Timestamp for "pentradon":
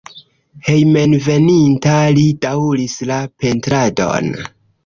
3.45-4.35